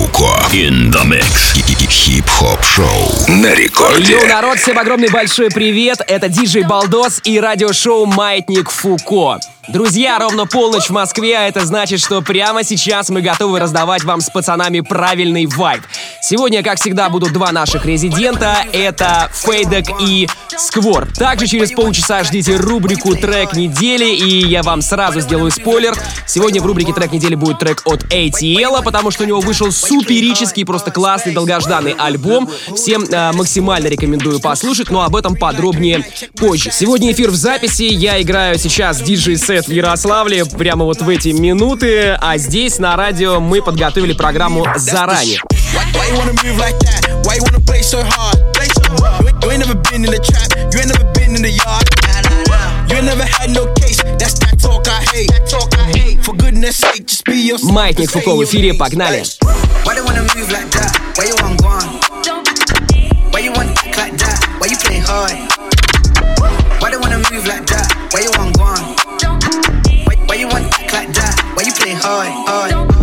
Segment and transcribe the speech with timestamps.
[0.00, 0.32] Фуко.
[0.54, 1.50] In the mix.
[1.90, 2.86] Хип-хоп шоу
[3.28, 4.14] на рекорде.
[4.14, 6.00] Йоу, народ, всем огромный большой привет.
[6.06, 9.38] Это диджей Балдос и радиошоу «Маятник Фуко».
[9.72, 14.20] Друзья, ровно полночь в Москве, а это значит, что прямо сейчас мы готовы раздавать вам
[14.20, 15.80] с пацанами правильный вайб.
[16.20, 18.64] Сегодня, как всегда, будут два наших резидента.
[18.72, 21.06] Это Фейдек и Сквор.
[21.14, 25.94] Также через полчаса ждите рубрику «Трек недели», и я вам сразу сделаю спойлер.
[26.26, 30.64] Сегодня в рубрике «Трек недели» будет трек от ATL, потому что у него вышел суперический,
[30.64, 32.50] просто классный, долгожданный альбом.
[32.74, 36.04] Всем э, максимально рекомендую послушать, но об этом подробнее
[36.36, 36.70] позже.
[36.72, 42.16] Сегодня эфир в записи, я играю сейчас диджей-сет в Ярославле прямо вот в эти минуты,
[42.20, 45.40] а здесь на радио мы подготовили программу заранее.
[57.62, 59.24] Маятник Фуко в эфире, погнали!
[66.80, 68.10] Why you wanna move like that?
[68.12, 68.99] Why you want gone?
[72.02, 72.99] Why you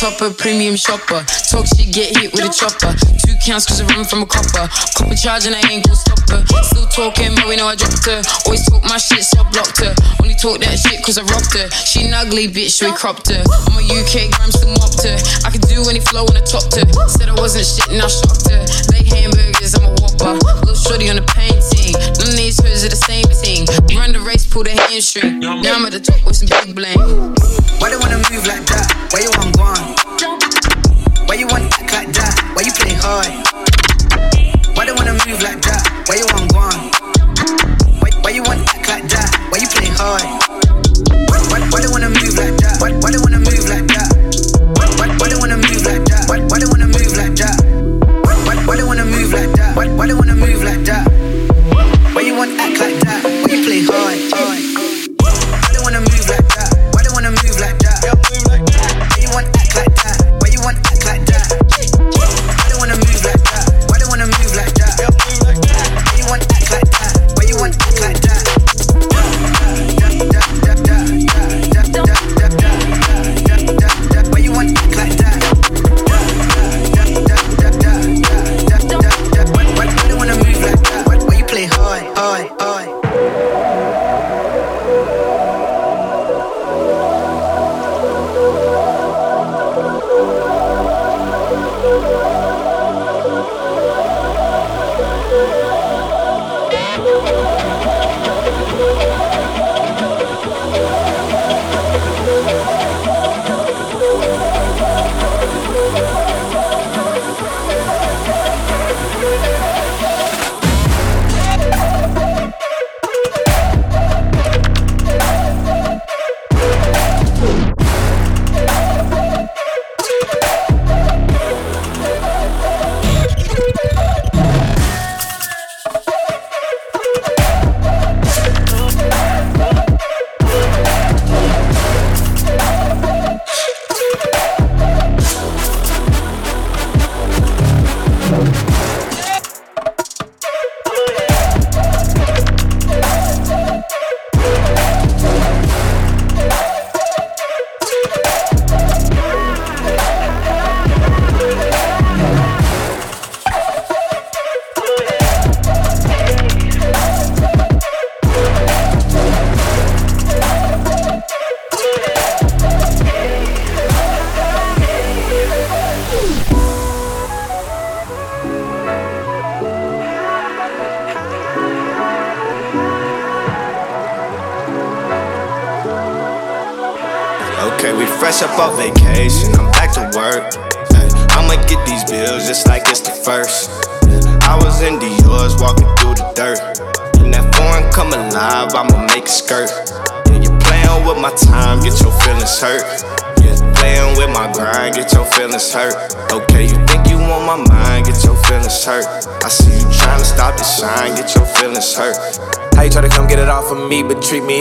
[0.00, 1.20] topper, premium shopper.
[1.52, 2.96] Talk shit, get hit with a chopper.
[3.20, 4.64] Two counts cause I run from a copper.
[4.96, 6.40] Copper charge and I ain't gon' stop her.
[6.72, 8.24] Still talking, but we know I dropped her.
[8.48, 9.92] Always talk my shit, so I blocked her.
[10.24, 11.68] Only talk that shit cause I rocked her.
[11.84, 13.44] She an ugly bitch, so we cropped her.
[13.44, 15.20] I'm a UK gram, still mopped her.
[15.44, 16.88] I can do any flow when I topped her.
[17.04, 18.64] Said I wasn't shit and I shocked her.
[18.96, 20.40] Like hamburgers, I'm a whopper.
[20.64, 21.92] Little shorty on the painting.
[22.16, 23.68] None of these hers are the same thing.
[23.92, 25.44] Run the race, pull the hamstring.
[25.44, 26.96] Now I'm at the top with some big bling.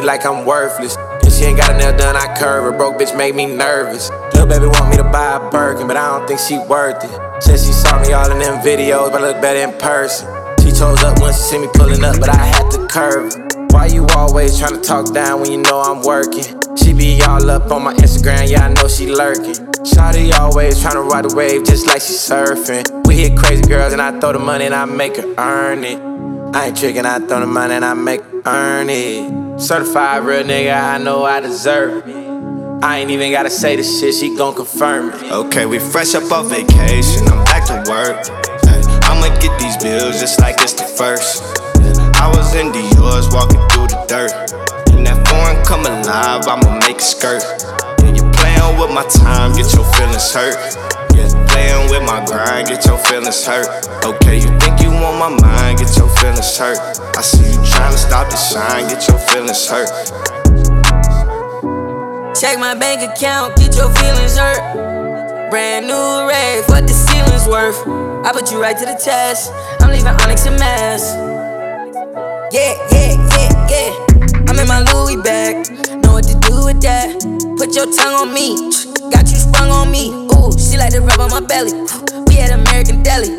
[0.02, 0.96] Like I'm worthless?
[0.98, 2.72] And she ain't got a nail done, I curve her.
[2.72, 4.10] Broke bitch made me nervous.
[4.34, 7.44] Little baby want me to buy a Birkin, but I don't think she worth it.
[7.44, 10.28] Said she saw me all in them videos, but I look better in person.
[10.62, 13.34] She chose up once she see me pulling up, but I had to curve.
[13.72, 16.60] Why you always trying to talk down when you know I'm working?
[16.76, 19.56] She be all up on my Instagram, yeah, I know she lurking.
[19.84, 23.08] Shawty always trying to ride the wave just like she surfing.
[23.08, 26.19] We hit crazy girls and I throw the money and I make her earn it.
[26.54, 29.60] I ain't tricking, I throw the money and I make earn it.
[29.60, 32.84] Certified real nigga, I know I deserve it.
[32.84, 35.32] I ain't even gotta say the shit, she gon' confirm it.
[35.32, 38.26] Okay, we fresh up off vacation, I'm back to work.
[39.04, 41.44] I'ma get these bills just like it's the first.
[42.20, 44.32] I was in Dior's walking through the dirt.
[44.94, 47.44] And that foreign come alive, I'ma make a skirt.
[48.02, 50.58] Yeah, you playing with my time, get your feelings hurt.
[51.16, 51.28] Yeah,
[51.60, 53.68] playing with my grind, get your feelings hurt.
[54.06, 56.80] Okay, you think you on my mind, get your feelings hurt.
[57.18, 59.90] I see you trying to stop the shine, get your feelings hurt.
[62.36, 64.62] Check my bank account, get your feelings hurt.
[65.50, 67.80] Brand new rave, what the ceiling's worth.
[68.26, 69.52] I put you right to the test.
[69.82, 71.16] I'm leaving Onyx a mess.
[72.54, 73.90] Yeah, yeah, yeah, yeah.
[74.48, 75.68] I'm in my Louis bag.
[76.04, 77.20] Know what to do with that.
[77.58, 78.56] Put your tongue on me.
[79.12, 80.29] Got you sprung on me.
[80.50, 81.74] Ooh, she like to rub on my belly.
[82.26, 83.30] We at American Deli.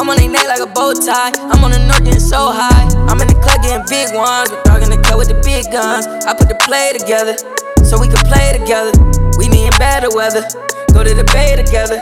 [0.00, 1.32] I'm on a neck like a bow tie.
[1.52, 2.88] I'm on the north getting so high.
[3.08, 4.50] I'm in the club getting big ones.
[4.50, 6.06] We're dog in the club with the big guns.
[6.24, 7.36] I put the play together
[7.84, 8.92] so we can play together.
[9.36, 10.44] We need better weather.
[10.92, 12.00] Go to the bay together.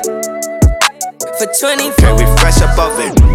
[1.39, 1.91] For 24.
[1.91, 3.32] Okay, we fresh up off it.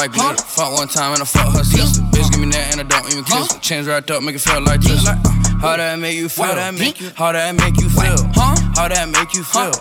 [0.00, 0.42] Like glitter.
[0.42, 2.00] Fuck one time and I fuck her sister.
[2.08, 3.60] Bitch, give me that and I don't even kiss her.
[3.60, 5.06] Chains wrapped up, make it feel like this.
[5.06, 5.14] Uh,
[5.60, 6.46] how that make you feel?
[6.46, 7.10] How that make you?
[7.16, 8.16] How that make you feel?
[8.80, 9.76] How that make you feel?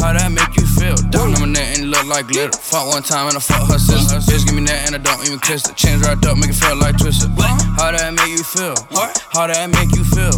[0.00, 0.96] How that make you feel?
[1.12, 2.56] Diamond on my neck and it look like glitter.
[2.56, 4.16] Fuck one time and I fuck her sister.
[4.24, 5.74] Bitch, give me that and I don't even kiss her.
[5.76, 7.28] Chains wrapped up, make it feel like twister.
[7.76, 8.72] How that make you feel?
[9.36, 10.32] How that make you feel?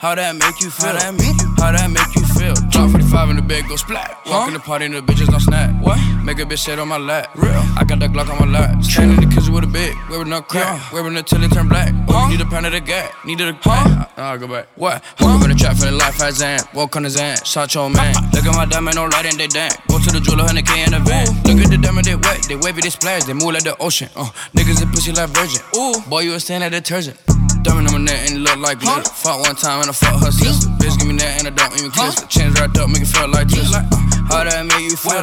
[0.00, 0.88] How that make you feel?
[0.88, 1.49] How that make you?
[1.60, 2.54] How that make you feel?
[2.72, 4.16] Drop 45 in the bed, go splat.
[4.24, 5.68] Walk in the party and the bitches don't snap.
[5.84, 6.00] What?
[6.24, 7.36] Make a bitch sit on my lap.
[7.36, 7.62] Real.
[7.76, 8.82] I got that Glock on my lap.
[8.82, 10.90] Standing in the kitchen with a big, wearing no crack.
[10.90, 11.92] Wearing it till it turn black.
[12.08, 13.12] Oh, you need a pound of the gat.
[13.26, 14.06] Needed a huh?
[14.16, 14.68] I'll go back.
[14.76, 15.04] What?
[15.20, 16.60] Woke up in the trap, for the life as an.
[16.72, 17.46] Walk on his hand.
[17.46, 18.14] Shot your man.
[18.32, 19.70] Look at my diamond, no light in they damn.
[19.88, 21.26] Go to the jeweler, 100k in the van.
[21.44, 22.42] Look at the diamond, they wet.
[22.48, 23.24] They wavy, they splash.
[23.24, 24.08] They move like the ocean.
[24.16, 25.60] Uh, niggas and pussy like virgin.
[25.76, 27.18] Ooh, boy, you a stand at detergent.
[27.62, 29.08] Diamond on my neck and it look like glitter.
[29.10, 30.68] Fuck one time and I fuck her sister.
[30.80, 32.26] Bitch, give me that and I don't even kiss her.
[32.26, 33.68] Chains wrapped up, make it feel like this.
[33.74, 33.82] Uh,
[34.30, 35.20] how that make you feel?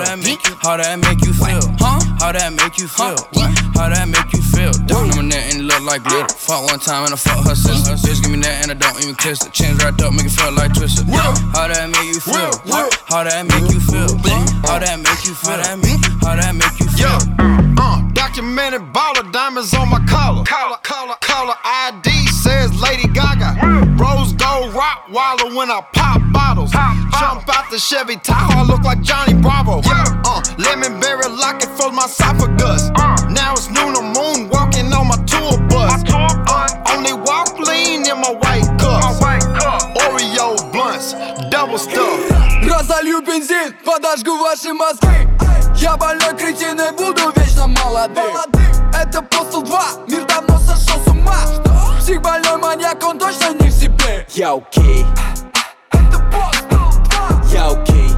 [0.61, 1.63] How that make you feel?
[2.19, 3.15] How that make you feel?
[3.73, 4.71] How that make you feel?
[4.85, 6.27] Diamond on my neck and it look like glitter.
[6.35, 7.95] Fuck one time and I fuck her sister.
[8.05, 9.49] Bitch, give me that and I don't even kiss her.
[9.49, 11.05] Chains wrapped up, make it feel like twister.
[11.09, 12.51] How that make you feel?
[13.09, 14.13] How that make you feel?
[14.67, 15.57] How that make you feel?
[16.21, 17.66] How that make you feel?
[18.26, 20.44] Uh, documented baller, diamonds on my collar.
[20.44, 23.56] Collar, collar, collar ID says Lady Gaga.
[23.96, 26.72] Rose gold rock waller when I pop bottles.
[26.72, 29.80] Jump out the Chevy Tahoe, I look like Johnny Bravo.
[29.84, 32.90] Uh, lemon berry locket fills my esophagus.
[33.30, 36.02] Now it's noon, the moon walking on my tour bus.
[36.08, 39.20] Uh, only walk lean in my white cups.
[40.02, 41.14] Oreo blunts,
[41.50, 42.20] double stuff.
[42.62, 45.28] Разолью бензин, подожгу ваши мозги
[45.76, 47.32] Я больной кретин и буду
[47.67, 48.35] вечно молодым.
[48.93, 51.37] Это Postal 2, мир давно сошел с ума.
[51.99, 54.27] Псих больной маньяк, он точно не в себе.
[54.33, 55.05] Я окей.
[55.91, 58.11] Это Postal 2 Я окей.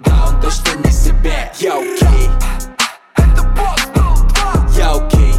[0.00, 1.52] Да, он точно не в себе.
[1.58, 2.30] Я окей.
[3.16, 5.34] Это Postal 2 Я окей.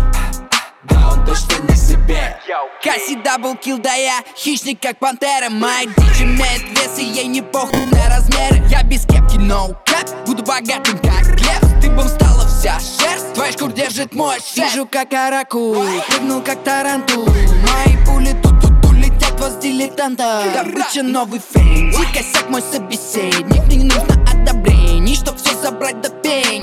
[0.84, 2.38] Да, он точно не в себе.
[2.84, 5.50] Касси дабл килл, да я хищник, как пантера.
[5.50, 8.64] Моя дичь имеет вес, и ей не похуй на размеры.
[8.70, 11.82] Я без кепки, no cap, буду богатым, как лев.
[11.82, 12.29] Ты бы стала
[12.60, 15.76] вся шерсть, твоя шкур держит мой шеф Вижу, как оракул,
[16.08, 17.26] прыгнул, как тарантул.
[17.26, 23.66] Мои пули тут тут улетят вас дилетантов Добыча новый фейн, косяк мой собеседник.
[23.68, 26.62] Не нужно одобрений, чтоб все забрать до пени.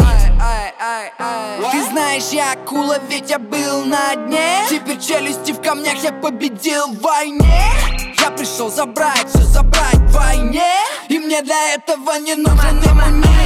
[1.73, 4.67] Ты знаешь, я акула, ведь я был на дне.
[4.69, 7.73] Теперь челюсти в камнях, я победил в войне.
[8.21, 10.75] Я пришел забрать, все забрать в войне.
[11.09, 13.46] И мне для этого не нужен иммунитет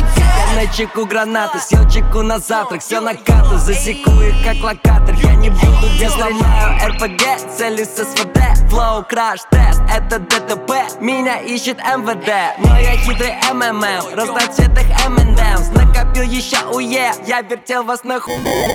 [0.51, 5.00] Я на чеку гранаты, съел чеку на завтрак Все на карту, засеку их как локатор
[5.23, 7.23] Я не буду, я сломаю РПГ,
[7.57, 8.39] цели с СВД
[8.71, 16.23] Флоу, краш, тест, это ДТП Меня ищет МВД Но я хитрый МММ Разноцветных M&M's Накопил
[16.23, 18.31] еще УЕ Я вертел вас на ху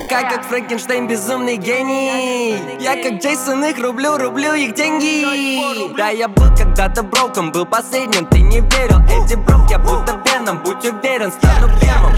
[0.08, 2.56] Как как Франкенштейн безумный гений.
[2.80, 5.96] Я как Джейсон их рублю, рублю их деньги.
[5.96, 9.00] Да я был когда-то броком Был последним, ты не верил.
[9.06, 12.12] Эти брок, я будто веном Будь уверен, стану первым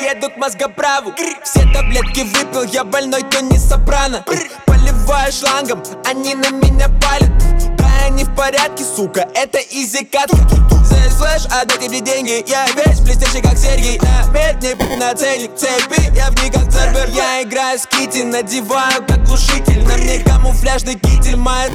[0.00, 1.12] Еду к мозгоправу
[1.44, 4.24] Все таблетки выпил, я больной, то не сопрано.
[4.66, 7.30] Поливаю шлангом, они на меня палят.
[7.76, 10.36] Да, они в порядке, сука, это изи катка
[10.84, 16.14] Здесь флеш, отдайте мне деньги Я весь блестящий, как серьги На медне, на цели цепи
[16.14, 17.08] Я в них как Цербер.
[17.10, 19.82] Я играю с Кити, надеваю как глушитель.
[19.86, 21.68] На мне камуфляжный китель, моя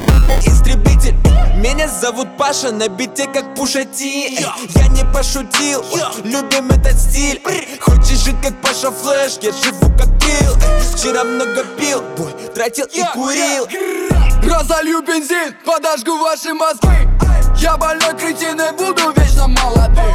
[0.44, 1.14] истребитель
[1.56, 4.38] Меня зовут Паша, на бите как Пушати.
[4.74, 5.82] Я не пошутил,
[6.22, 7.40] любим этот стиль.
[7.80, 10.54] Хочешь жить как Паша Флэш, я живу как Килл.
[10.94, 13.66] Вчера много пил, бой, тратил и курил.
[14.42, 17.08] Разолью бензин, подожгу ваши мозги.
[17.56, 20.14] Я больной кретин и буду вечно молодым.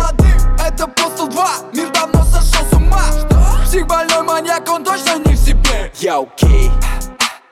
[0.63, 3.03] Это Постул 2, мир давно сошел с ума.
[3.65, 5.91] Псих больной маньяк, он точно не в себе.
[5.95, 6.71] Я окей,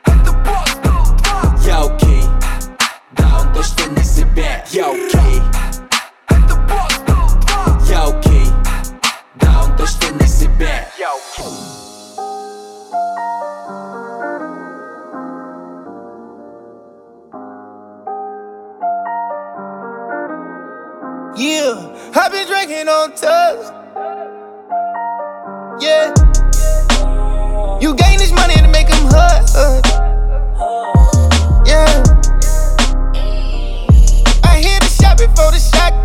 [0.05, 2.08] Это Постул 2, я окей
[3.59, 5.17] Müşteri siber Yoki
[7.91, 8.41] Yoki
[9.41, 11.43] Down müşteri siber Yoki
[21.37, 23.71] Yeah, I've been drinking on tubs.
[25.83, 26.13] Yeah,
[27.81, 28.48] you gain this money.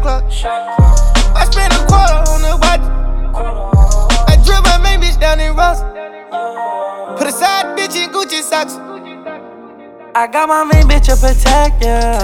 [0.07, 2.85] I spent a quarter on the watch.
[4.29, 5.81] I drove my main bitch down in Ross.
[7.19, 8.75] Put a side bitch in Gucci socks.
[10.15, 12.19] I got my main bitch a protect, yeah.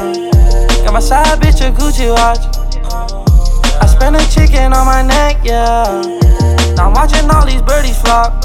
[0.84, 2.44] Got my side bitch a Gucci watch.
[3.80, 6.02] I spent a chicken on my neck, yeah.
[6.76, 8.44] Now I'm watching all these birdies flop.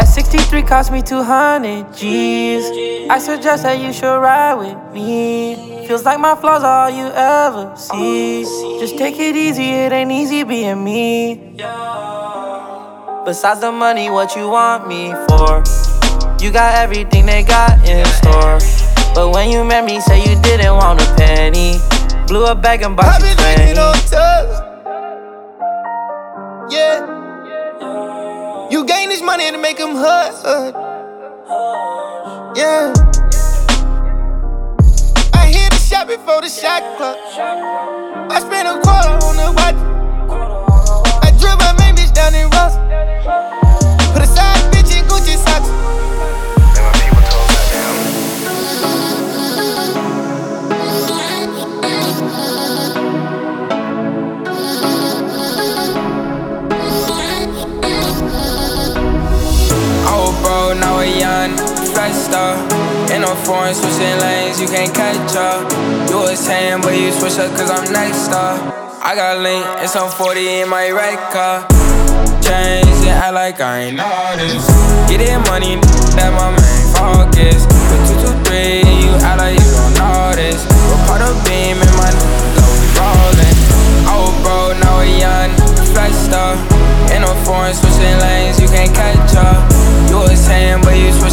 [0.00, 2.64] At 63 cost me 200 G's.
[3.10, 5.84] I suggest that you should ride with me.
[5.86, 8.44] Feels like my flaws are all you ever see.
[8.80, 11.54] Just take it easy, it ain't easy being me.
[13.26, 15.62] Besides the money, what you want me for?
[16.42, 18.58] You got everything they got in store.
[19.14, 21.76] But when you met me, say you didn't want a penny.
[22.26, 23.54] Blew a bag and bought I've you been 20.
[23.56, 24.56] drinking on tubs.
[26.72, 27.18] Yeah.
[28.70, 30.74] You gain this money to make them hood.
[32.56, 32.92] Yeah.
[35.34, 37.18] I hit the shot before the shot clock.
[38.30, 39.76] I spent a quarter on the watch.
[41.22, 43.69] I drove my main bitch down in Ross.
[60.70, 61.56] Was now we're young,
[61.90, 62.54] flat star.
[63.10, 65.66] In a foreign, switching lanes, you can't catch up.
[66.08, 68.54] You was saying, but you switch up cause I'm next star.
[69.02, 71.66] I got link and some 40 in my red car.
[72.38, 73.98] Change and act like I ain't
[74.38, 74.62] this.
[75.10, 75.74] Get it money,
[76.14, 77.66] that my main focus.
[77.90, 79.59] With 223, you act like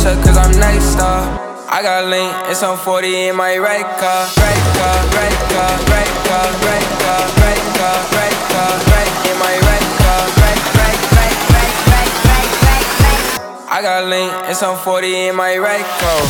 [0.03, 1.25] cause I'm nice, star.
[1.69, 4.27] I got lean, it's on 40 in my right car.
[4.37, 9.55] Right car, right car, right car, right car, right car, right car, right in my
[9.67, 10.23] right car.
[10.37, 13.25] Right, right, right, right, right, right, right, right.
[13.69, 16.21] I got lean, it's on 40 in my right car.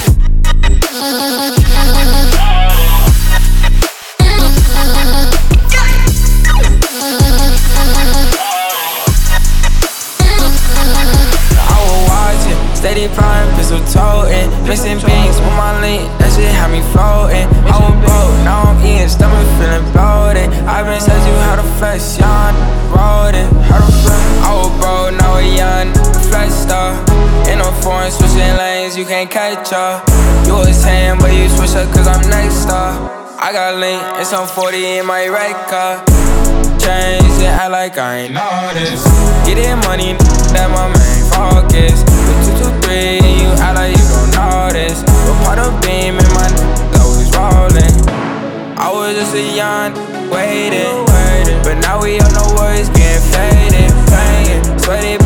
[12.78, 17.50] Steady prime, pistol toting, missing beans with my link, that shit had me floating.
[17.66, 20.54] I was broke, now I'm eating, stomach feeling bloated.
[20.70, 22.54] I've been said you how to flex, young,
[22.94, 24.22] rolling, how to flex.
[24.46, 25.90] I was broke, now we young,
[26.30, 26.94] flex star.
[27.50, 30.06] In a foreign, switching lanes, you can't catch up.
[30.46, 32.94] You was saying, but you switch up cause I'm next star.
[33.42, 36.06] I got link and some 40 in my red car.
[36.78, 39.02] Change and act like I ain't know this.
[39.50, 40.14] Get it money,
[40.54, 42.17] that my main focus.
[42.58, 45.04] With 223, you act like you don't know this.
[45.04, 47.96] But part of beam and my niggas always rolling.
[48.78, 49.94] I was just a young,
[50.34, 51.62] waiting, waiting.
[51.62, 54.64] But now we all know words getting faded, playing.
[54.82, 55.18] Sweaty,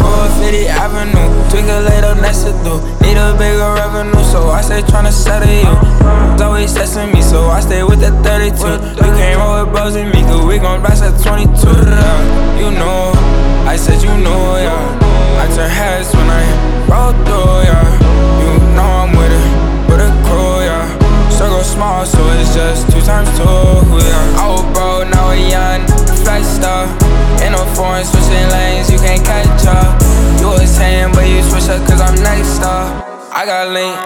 [0.00, 2.80] 450 Avenue, twinkle later next to do.
[3.04, 5.74] Need a bigger revenue, so I stay tryna settle you.
[6.32, 8.56] It's always testing me, so I stay with the 32.
[8.96, 11.52] You can't roll with bros and me, cause we gon' blast at 22.
[11.68, 13.12] Yeah, you know,
[13.68, 14.98] I said you know, yeah.
[15.40, 16.42] I turn heads when I
[16.88, 17.84] roll through, yeah.
[18.40, 19.48] You know I'm with it,
[19.88, 20.84] with a crew, yeah.
[21.30, 24.19] Circle small, so it's just two times two, yeah.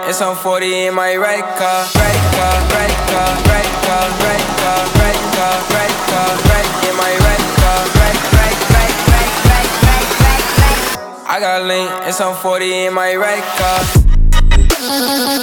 [0.07, 4.85] It's on 40 in my right car, right car, right car, right car, right car,
[5.01, 10.09] right car, right car, right in my right car, right, right, right, right, right, right,
[10.21, 11.27] right, right.
[11.27, 15.41] I got link, it's on 40 in my right car.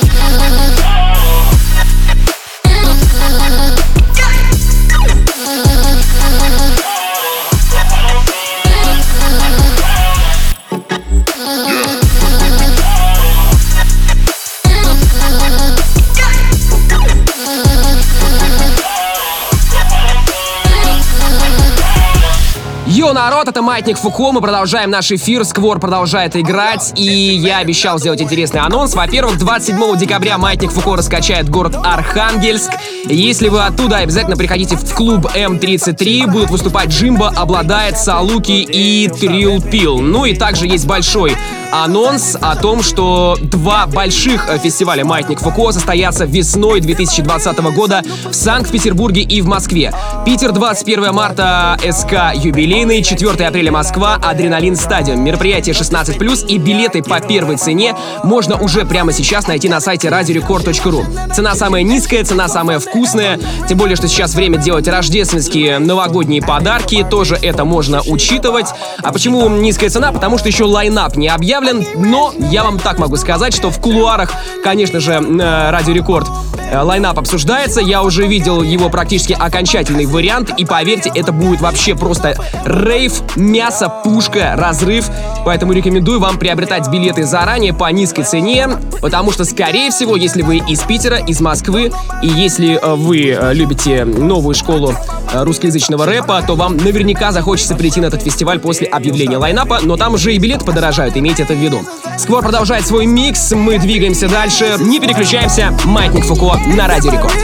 [23.25, 28.21] Народ, это Маятник Фуко, мы продолжаем наш эфир, Сквор продолжает играть, и я обещал сделать
[28.21, 28.97] интересный анонс.
[28.97, 32.73] Во-первых, 27 декабря Маятник Фуко раскачает город Архангельск.
[33.05, 39.61] Если вы оттуда, обязательно приходите в клуб М33, будут выступать Джимба, Обладает, Салуки и Трил
[39.61, 39.99] Пил.
[39.99, 41.37] Ну и также есть большой
[41.73, 49.23] анонс о том, что два больших фестиваля «Маятник Фуко» состоятся весной 2020 года в Санкт-Петербурге
[49.23, 49.93] и в Москве.
[50.27, 55.21] Питер 21 марта СК юбилейный, 4 апреля Москва Адреналин Стадиум.
[55.21, 61.33] Мероприятие 16+, и билеты по первой цене можно уже прямо сейчас найти на сайте radiorecord.ru.
[61.35, 67.07] Цена самая низкая, цена самая вкусная, тем более, что сейчас время делать рождественские новогодние подарки,
[67.09, 68.67] тоже это можно учитывать.
[69.03, 70.13] А почему низкая цена?
[70.13, 74.35] Потому что еще лайнап не объявлен, но я вам так могу сказать, что в кулуарах,
[74.63, 76.29] конечно же, э, Радио Рекорд
[76.71, 77.81] э, лайнап обсуждается.
[77.81, 83.89] Я уже видел его практически окончательный вариант, и поверьте, это будет вообще просто рейв, мясо,
[84.05, 85.07] пушка, разрыв.
[85.47, 88.69] Поэтому рекомендую вам приобретать билеты заранее по низкой цене,
[89.01, 91.91] потому что, скорее всего, если вы из Питера, из Москвы,
[92.23, 94.95] и если вы любите новую школу
[95.33, 100.15] русскоязычного рэпа, то вам наверняка захочется прийти на этот фестиваль после объявления лайнапа, но там
[100.15, 101.81] уже и билеты подорожают, имейте это в виду.
[102.19, 105.73] Сквор продолжает свой микс, мы двигаемся дальше, не переключаемся.
[105.85, 107.35] Маятник Фуко на Радио Рекорд.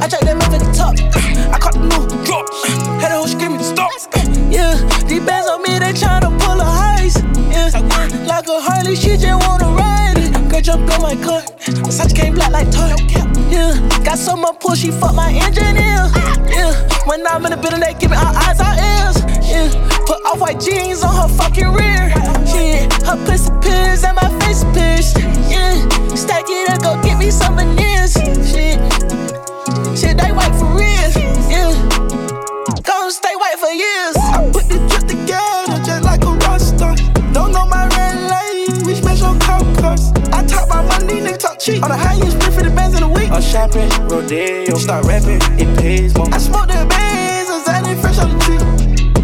[0.00, 0.94] I tried that man to the top.
[1.50, 2.44] I caught the new drop.
[3.00, 3.90] Had a whole screaming, stop.
[4.50, 4.74] Yeah,
[5.06, 6.33] these bands on me, they tryna
[8.94, 10.50] Harley, she just wanna ride it.
[10.50, 11.42] Girl, jump on my car.
[11.82, 12.94] Versace came black like toy.
[13.50, 16.00] Yeah, got so much pull, she fuck my engine in.
[16.48, 16.72] Yeah,
[17.06, 19.18] when I'm in the building, they give me all eyes, all ears.
[19.46, 19.68] Yeah,
[20.06, 22.12] put off white jeans on her fucking rear.
[22.54, 25.18] Yeah, her pussy pills and my face pierced.
[25.50, 25.74] Yeah,
[26.14, 28.14] stack it up, go get me some veneers.
[28.14, 28.78] Shit.
[29.98, 31.10] Shit, they white for real.
[31.50, 31.72] Yeah.
[32.82, 34.13] Gonna stay white for years.
[41.54, 41.82] Money, nigga talk cheap.
[41.82, 43.30] On the high you split for the bands in a week.
[43.30, 46.28] I'm shopping, rodeo, start rapping, it pays more.
[46.32, 48.58] I smoke the bands, I'm fresh on the tree.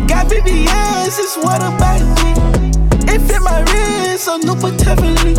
[0.07, 2.31] Got BBS, it's what about me.
[3.13, 5.35] It fit my wrist, so new but heavily.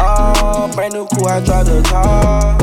[0.00, 2.58] Oh, brand new cool, I drive the car.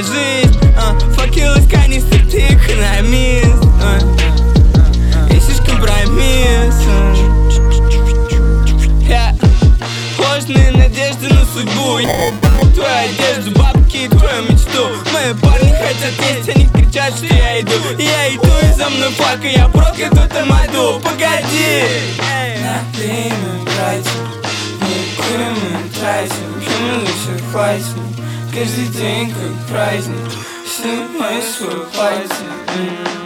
[0.00, 3.98] моя жизнь а, Факел исканий ты экономист а,
[5.30, 7.14] Ищешь компромисс а.
[9.12, 9.34] а.
[10.18, 10.78] Ложные а.
[10.78, 11.98] надежды на судьбу
[12.74, 14.88] Твою одежду, бабки и твою мечту.
[15.12, 17.72] Мои парни хотят есть, они кричат, что я иду.
[17.98, 21.84] Я иду и за мной фак, и я прокляну там аду Погоди!
[22.62, 24.20] На время тратим,
[24.80, 28.09] не время тратим, чем лучше хватит?
[28.52, 30.32] Каждый день как праздник
[30.64, 33.19] Все мои свои пальцы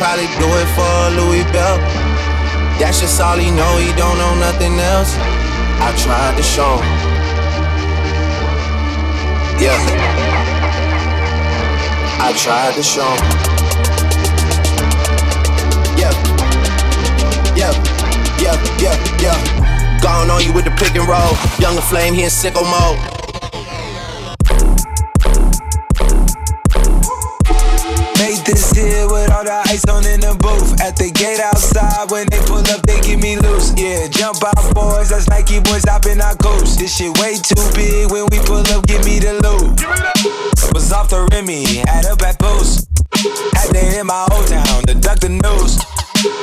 [0.00, 1.80] probably do it for a Louis belt.
[2.80, 5.14] That's just all he know, he don't know nothing else.
[5.76, 6.88] I tried to show him.
[9.60, 9.76] Yeah.
[12.18, 13.24] I tried to show him.
[16.00, 16.12] Yeah.
[17.54, 17.72] Yeah.
[18.40, 18.56] Yeah.
[18.80, 18.96] Yeah.
[19.20, 20.00] Yeah.
[20.00, 21.36] Gone on you with the pick and roll.
[21.58, 23.19] Younger flame, he in sicko mode.
[36.90, 38.10] This shit way too big.
[38.10, 39.78] When we pull up, give me the loot.
[40.74, 42.90] Was off the Remy, had up at post.
[43.54, 45.78] Had to hit my old town to duck the news.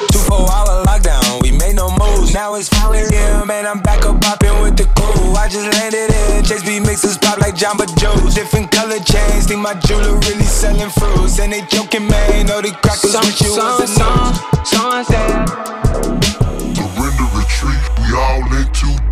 [0.07, 2.33] Two four hour lockdown, we made no moves.
[2.33, 3.51] Now it's 4 a.m.
[3.51, 5.35] and I'm back up popping with the crew.
[5.35, 8.33] I just landed in Chase B mixes pop like Jamba Juice.
[8.33, 11.39] Different color chains, think my jeweler really selling fruits.
[11.43, 14.31] And they joking, man, know they crackers some, with you some, as a some,
[14.63, 15.43] some said.
[16.71, 19.06] Surrender retreat, we all in too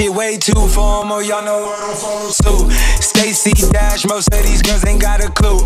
[0.00, 2.72] shit way too formal, y'all know what I'm follow suit.
[3.02, 5.60] Stacy Dash, most of these girls ain't got a clue.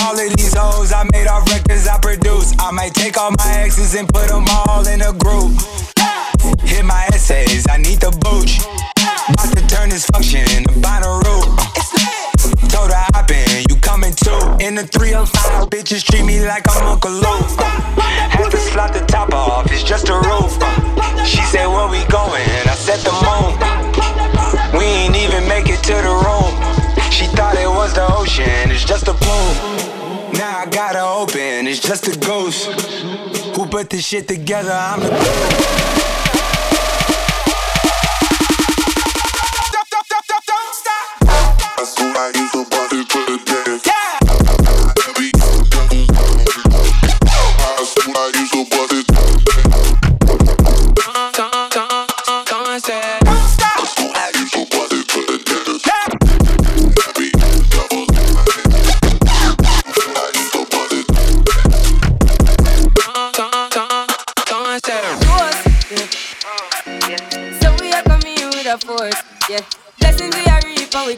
[0.00, 2.54] All of these hoes I made off records I produce.
[2.58, 5.52] I might take all my exes and put them all in a group.
[6.62, 8.60] Hit my essays, I need the booch.
[9.30, 11.42] About to turn this function into Bonnaroo.
[11.42, 12.21] Told
[14.62, 17.58] In the 305, bitches treat me like I'm Uncle Luke.
[17.98, 20.52] Had to slot the top off, it's just a roof.
[21.26, 22.46] She said, Where we going?
[22.70, 23.58] I said, The moon.
[24.78, 26.54] We ain't even make it to the room.
[27.10, 30.32] She thought it was the ocean, it's just a plume.
[30.34, 32.66] Now I gotta open, it's just a ghost.
[33.56, 34.70] Who put this shit together?
[34.70, 35.72] I'm the.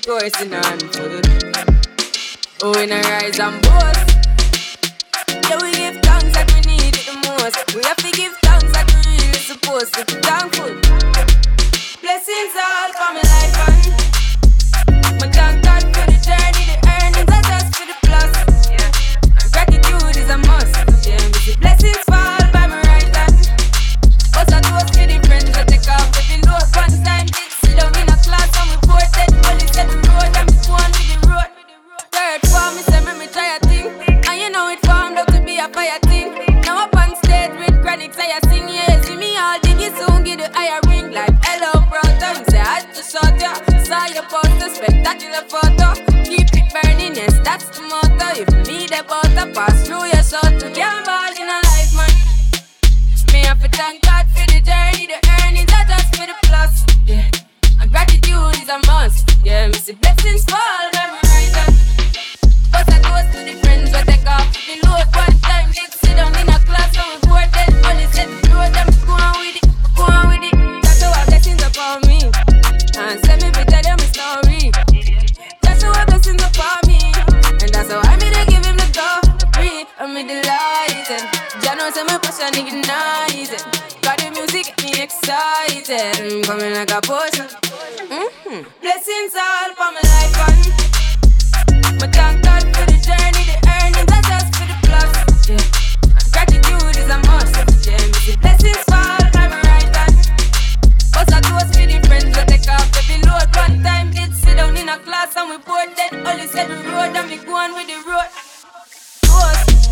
[0.04, 0.78] Coursing on.
[2.62, 4.04] Oh, we no rise and boast.
[5.48, 7.74] Yeah, we give thanks that we need it the most.
[7.74, 10.04] We have to give thanks that we really supposed to.
[10.04, 10.70] Be thankful.
[12.02, 13.43] Blessings all coming life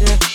[0.05, 0.32] yeah.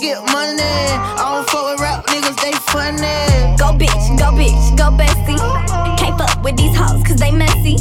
[0.00, 0.62] Get money.
[0.62, 3.56] I don't fuck with rap niggas, they funny.
[3.58, 5.38] Go bitch, go bitch, go bestie.
[5.98, 7.76] Can't fuck with these hoes cause they messy.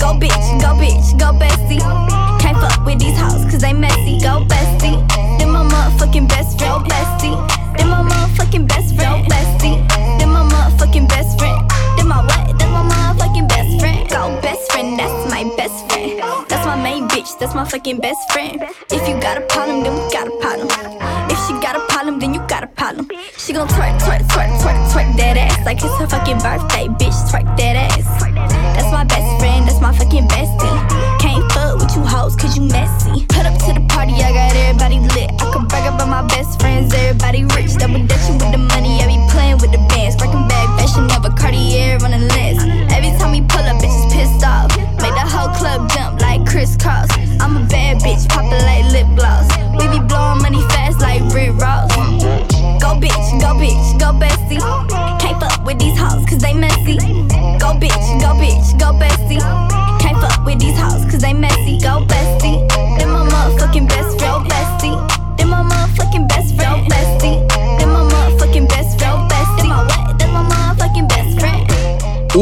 [0.00, 1.80] Go bitch, go bitch, go bestie.
[2.40, 4.20] Can't fuck with these hoes cause they messy.
[4.20, 4.96] Go bestie.
[5.38, 6.84] Then my motherfucking best friend.
[6.84, 7.36] Go bestie.
[7.76, 9.26] Then my motherfucking best friend.
[9.28, 9.88] Go bestie.
[10.18, 11.68] Then my motherfucking best friend.
[11.96, 12.58] Then my what?
[12.58, 14.08] Then my motherfucking best friend.
[14.08, 16.20] Go best friend, that's my best friend.
[16.48, 18.62] That's my main bitch, that's my fucking best friend.
[18.90, 20.39] If you got a problem, then we got a
[23.50, 27.18] She gon' twerk, twerk, twerk, twerk, twerk that ass like it's her fucking birthday, bitch.
[27.32, 27.99] Twerk that ass.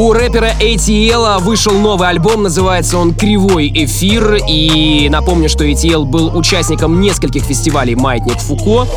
[0.09, 4.39] У рэпера ATL вышел новый альбом, называется он «Кривой эфир».
[4.47, 8.87] И напомню, что ATL был участником нескольких фестивалей «Маятник Фуко».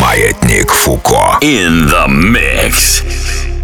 [0.00, 1.38] Маятник Фуко.
[1.42, 3.02] In the mix.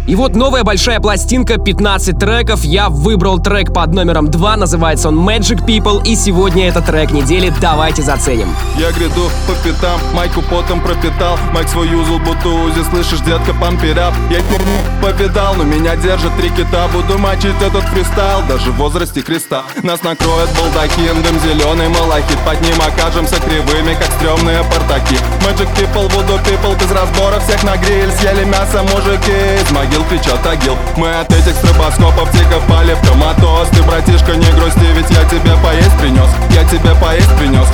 [0.07, 2.65] И вот новая большая пластинка, 15 треков.
[2.65, 7.51] Я выбрал трек под номером 2, называется он Magic People, и сегодня это трек недели.
[7.61, 8.49] Давайте заценим.
[8.77, 14.13] Я гряду по пятам, майку потом пропитал Майк свой юзал, будто узи, слышишь, детка, пампирап
[14.29, 19.21] Я херню повидал, но меня держат три кита Буду мочить этот фристайл, даже в возрасте
[19.21, 19.63] креста.
[19.83, 25.17] Нас накроет балдахин, дым зеленый малахит Под ним окажемся кривыми, как стрёмные портаки.
[25.39, 30.45] Magic People, Voodoo People, без разбора всех на гриль Съели мясо мужики из могил кричат
[30.45, 30.75] агил.
[30.97, 33.69] Мы от этих стробоскопов тихо пали в коматоз.
[33.69, 37.67] Ты, братишка, не грусти, ведь я тебе поесть принес Я тебе поесть принес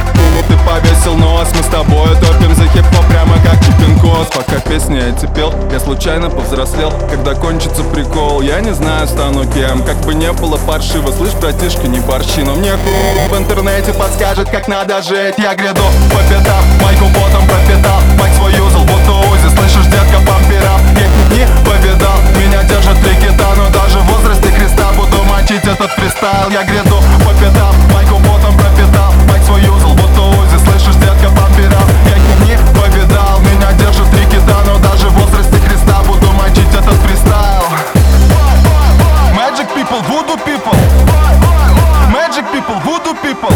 [0.48, 0.56] Ты
[0.91, 5.54] повесил нос, мы с тобой топим за хип-хоп Прямо как кипинкос Пока песни эти пел,
[5.71, 6.91] я случайно повзрослел.
[7.10, 9.84] Когда кончится прикол, я не знаю, стану кем.
[9.84, 12.41] Как бы не было паршиво, слышь, братишка, не борщи.
[12.41, 15.36] Но мне хуй в интернете подскажет, как надо жить.
[15.38, 17.99] Я гряду по пятам, майку потом пропитал.
[18.19, 23.54] Майк свой юзал, будто узи, слышишь, детка, пампирам Я не повидал, меня держат три кита.
[23.58, 26.49] Но даже в возрасте креста буду мочить этот фристайл.
[26.51, 28.61] Я гряду по пятам, майку потом
[34.41, 37.63] кита Но даже в возрасте креста буду мочить этот фристайл
[39.36, 40.75] Magic people, voodoo people
[42.12, 43.51] Magic people, voodoo people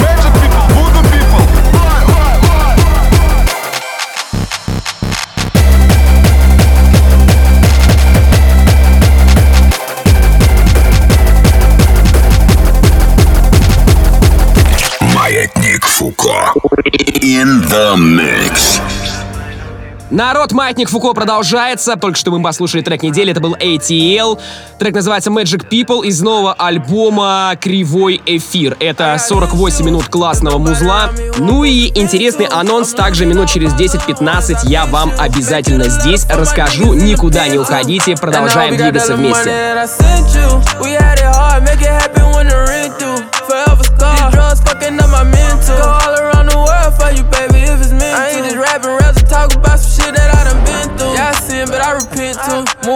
[0.00, 1.42] Magic people, voodoo people
[15.14, 16.52] Маятник Фуко.
[17.22, 18.41] In the mix.
[20.12, 21.96] Народ, Маятник Фуко продолжается.
[21.96, 24.38] Только что мы послушали трек недели, это был ATL.
[24.78, 28.76] Трек называется Magic People из нового альбома Кривой Эфир.
[28.78, 31.08] Это 48 минут классного музла.
[31.38, 36.92] Ну и интересный анонс также минут через 10-15 я вам обязательно здесь расскажу.
[36.92, 39.50] Никуда не уходите, продолжаем двигаться вместе.
[43.48, 44.14] Forever scar.
[44.14, 46.01] These drugs fucking up my mental.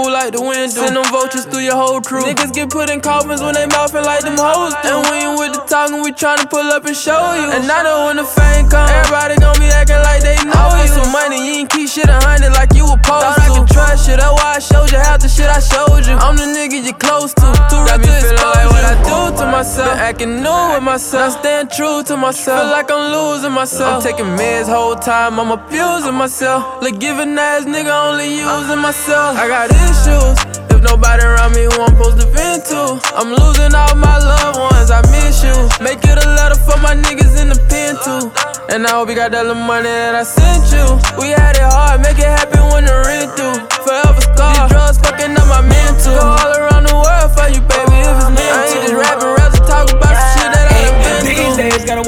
[0.07, 0.71] Move like the wind.
[0.71, 2.23] Send them vultures through your whole crew.
[2.23, 4.95] Niggas get put in coffins when they mouthing like them hoes do.
[4.95, 7.51] And when you with the talking, we tryna pull up and show you.
[7.51, 10.87] And I know when the fame come, everybody gon' be acting like they know you.
[10.87, 13.51] some money, you ain't keep shit a hundred like you were supposed Thought to.
[13.51, 16.15] I could trust you, that's why I showed you half the shit I showed you.
[16.23, 17.47] I'm the nigga you close to.
[17.67, 19.91] Too Got me feeling like what I do to myself.
[19.91, 21.35] Been acting new with myself.
[21.35, 22.63] Not staying true to myself.
[22.63, 23.99] Feel like I'm losing myself.
[23.99, 26.63] I'm taking meds whole time, I'm abusing myself.
[26.79, 29.35] Like giving ass nigga only using myself.
[29.35, 30.37] I got issues.
[30.69, 34.59] If nobody around me who I'm supposed to vent to, I'm losing all my loved
[34.61, 34.91] ones.
[34.91, 35.57] I miss you.
[35.81, 38.29] Make it a letter for my niggas in the pen too.
[38.73, 40.85] And I hope you got that little money that I sent you.
[41.21, 43.57] We had it hard, make it happen when the rent due.
[43.85, 44.69] Forever scar.
[44.69, 46.13] These drugs fucking up my mental.
[46.13, 47.76] Go all around the world for you, baby,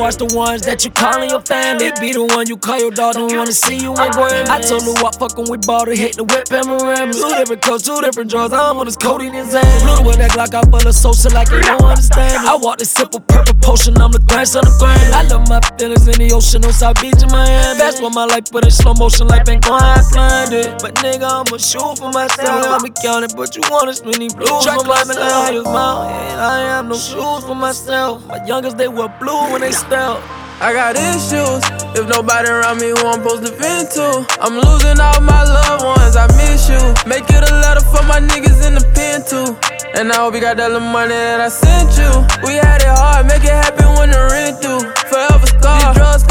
[0.08, 1.86] watch the ones that you calling your family.
[1.86, 4.48] It Be the one you call your dog, don't wanna see you in Grammy.
[4.48, 7.12] I told her what fucking with to hit the whip and panorama.
[7.12, 8.52] Two different coats, two different drawers.
[8.52, 9.68] I'm on this codeine and Xan.
[9.84, 12.42] Blue with that Glock out full of social like they don't understand.
[12.42, 12.48] me.
[12.48, 15.12] I walk this simple purple potion, I'm the grandson of grand.
[15.12, 17.76] I love my feelings in the ocean on South Beach in Miami.
[17.76, 20.80] That's what my life put in slow motion, like been going I planned it.
[20.80, 22.64] But nigga, I'ma shoot for myself.
[22.64, 25.20] I'm counting, but you wanna spin these blues myself.
[25.20, 28.24] I use my head, I ain't have no shoes for myself.
[28.26, 30.22] My youngest, they were blue when they spelled.
[30.60, 31.62] I got issues.
[31.94, 35.84] If nobody around me who I'm supposed to vent to, I'm losing all my loved
[35.84, 36.14] ones.
[36.16, 36.82] I miss you.
[37.06, 39.54] Make it a letter for my niggas in the pen too.
[39.98, 42.10] And I hope you got that little money that I sent you.
[42.42, 44.82] We had it hard, make it happen when the rent due.
[45.10, 45.78] Forever scar.
[45.78, 46.22] These drugs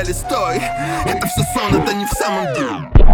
[0.00, 0.56] теле стой
[1.04, 3.09] Это все сон, это не в самом деле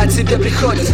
[0.00, 0.88] о тебе приходят.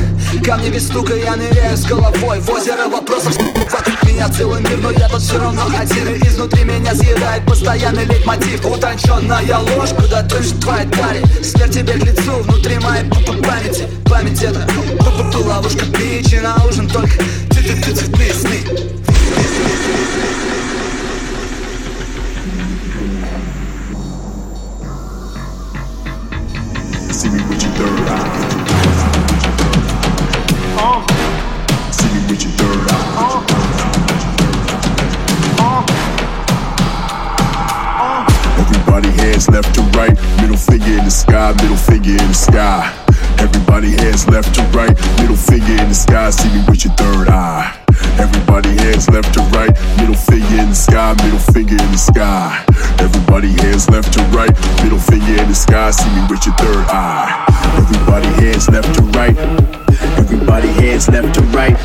[0.45, 2.41] Ко мне без стука я ныряю с головой.
[2.41, 3.37] В озеро вопросов
[3.71, 6.09] Вокруг меня целый мир, но я тут все равно один.
[6.09, 8.65] И изнутри меня съедает постоянный лейтмотив.
[8.65, 13.89] Утонченная ложь, куда точит твоя талия Смерть тебе к лицу, внутри моей памяти.
[14.09, 14.67] Память это
[15.39, 17.13] ловушка, пичи на ужин только
[17.95, 18.59] цветные сны
[27.11, 28.62] See me with your third eye.
[39.53, 42.91] Left to right, middle finger in the sky, middle finger in the sky.
[43.39, 47.29] Everybody hands left to right, middle finger in the sky, see me with your third
[47.29, 47.77] eye.
[48.19, 52.65] Everybody hands left to right, middle finger in the sky, middle finger in the sky.
[52.99, 56.87] Everybody hands left to right, middle finger in the sky, see me with your third
[56.89, 57.29] eye.
[57.77, 59.82] Everybody hands left to right,
[60.23, 61.77] everybody hands left to right.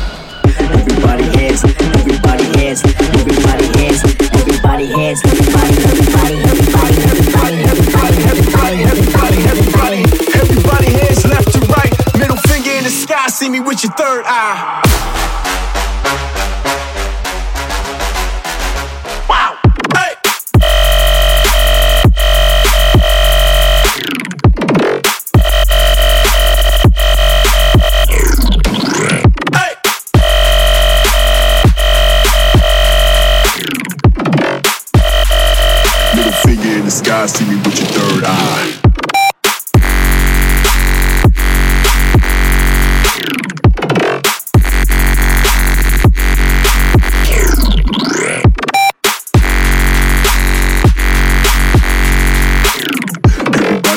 [0.70, 4.04] Everybody hands, everybody hands, everybody hands,
[4.38, 10.02] everybody hands, everybody, everybody, everybody, everybody, everybody, everybody, everybody, everybody.
[10.38, 14.24] Everybody hands left to right, middle finger in the sky, see me with your third
[14.26, 14.87] eye.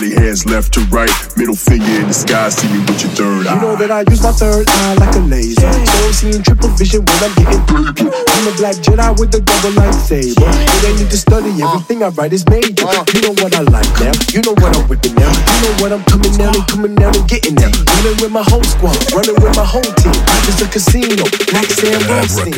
[0.02, 3.46] Everybody hands left to right, middle finger in the sky, see me with your third
[3.46, 3.54] eye.
[3.54, 5.62] You know that I use my third eye like a laser.
[5.62, 8.10] So I'm seeing triple vision when I'm getting paid.
[8.10, 10.42] I'm a black Jedi with a double lightsaber.
[10.42, 11.70] You ain't need to study, uh.
[11.70, 12.90] everything I write is major.
[12.90, 13.06] Uh.
[13.14, 15.30] You know what I like now, you know what I'm whipping now.
[15.30, 17.70] You know what I'm coming down and coming down and getting now.
[17.70, 20.18] Running with my whole squad, running with my whole team.
[20.18, 22.58] Life is a casino, like Sam Rothstein.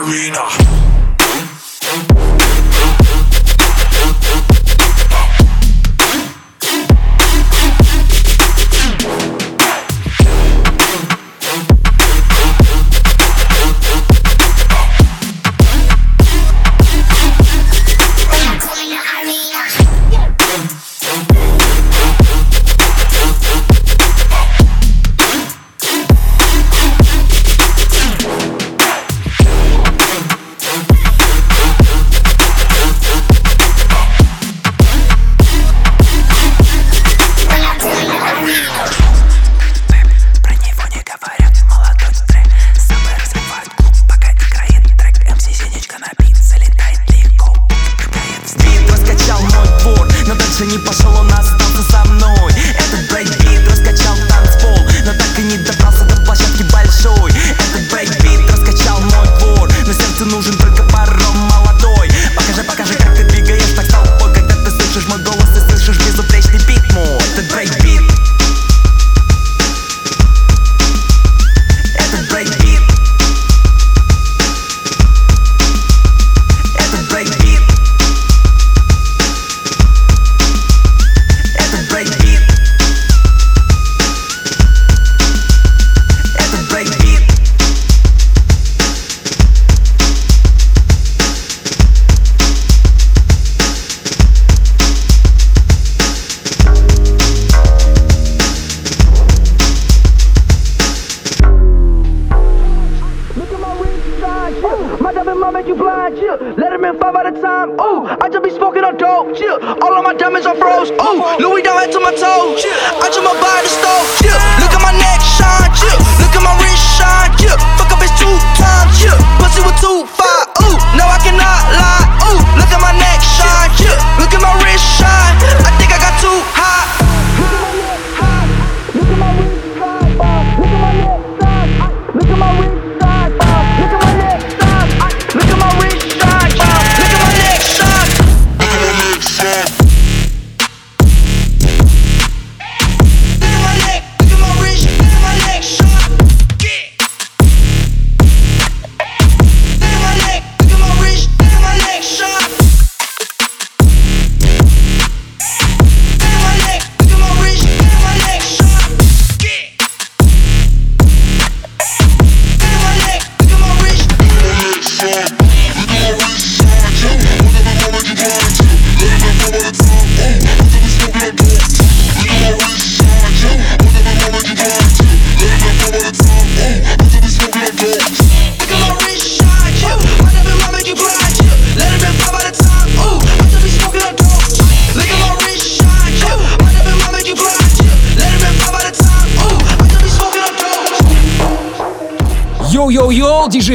[0.00, 0.69] arena.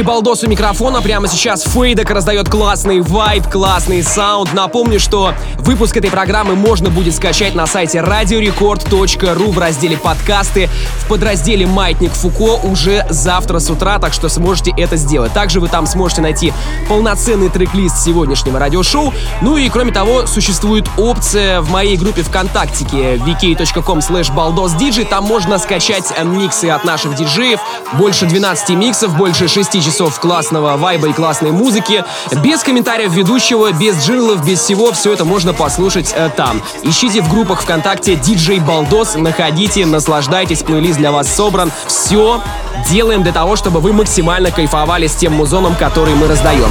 [0.06, 1.02] Балдос у микрофона.
[1.02, 4.54] Прямо сейчас Фейдок раздает классный вайб, классный саунд.
[4.54, 10.68] Напомню, что выпуск этой программы можно будет скачать на сайте radiorecord.ru в разделе подкасты
[11.06, 15.32] подразделе «Маятник Фуко» уже завтра с утра, так что сможете это сделать.
[15.32, 16.52] Также вы там сможете найти
[16.88, 19.12] полноценный трек-лист сегодняшнего радиошоу.
[19.42, 25.04] Ну и кроме того, существует опция в моей группе ВКонтактике vk.com slash baldosdj.
[25.06, 27.60] Там можно скачать миксы от наших диджеев.
[27.94, 32.04] Больше 12 миксов, больше 6 часов классного вайба и классной музыки.
[32.42, 34.92] Без комментариев ведущего, без джинглов, без всего.
[34.92, 36.62] Все это можно послушать э, там.
[36.82, 40.62] Ищите в группах ВКонтакте DJ Балдос, находите, наслаждайтесь,
[40.96, 41.72] плейлист для вас собран.
[41.86, 42.42] Все
[42.88, 46.70] делаем для того, чтобы вы максимально кайфовали с тем музоном, который мы раздаем.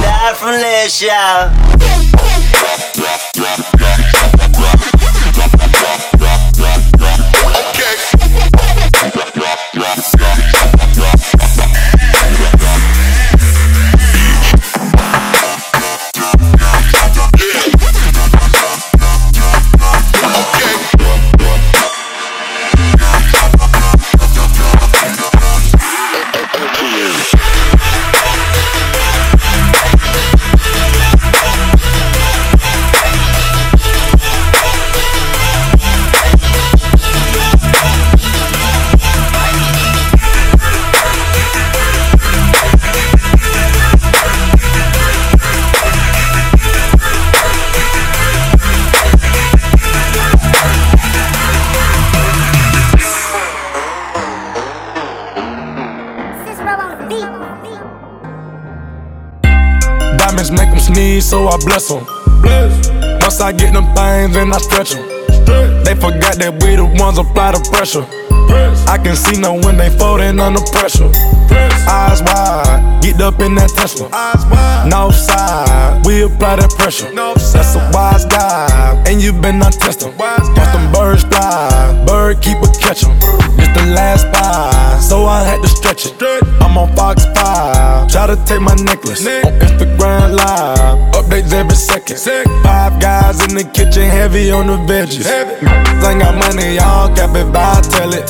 [61.56, 62.04] I bless them.
[63.22, 65.08] Once I get them things, then I stretch them.
[65.84, 68.04] They forgot that we the ones apply the pressure.
[68.86, 71.08] I can see no when they folding under pressure.
[71.88, 74.12] Eyes wide, get up in that Tesla.
[74.86, 77.08] North side, we apply that pressure.
[77.14, 80.14] That's a wise guy, and you been on test him.
[80.18, 83.16] Watch them birds fly, bird keep a catch 'em.
[83.76, 86.16] The last buy, so I had to stretch it.
[86.62, 89.20] I'm on Fox 5, try to take my necklace.
[89.20, 92.16] On Instagram Live, updates every second.
[92.64, 95.28] Five guys in the kitchen, heavy on the veggies.
[95.28, 98.26] Ain't got money, y'all cap it, buy, tell it.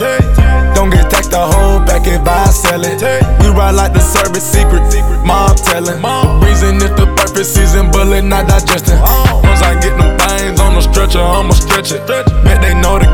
[0.74, 2.98] Don't get taxed the whole back if I sell it.
[3.40, 4.82] We ride like the service secret,
[5.24, 6.02] mom telling.
[6.02, 8.98] The reason it's the perfect season, bullet not digesting.
[8.98, 12.04] Once I get them things on the stretcher, I'ma stretch it.
[12.06, 12.26] Bet
[12.60, 13.06] they know the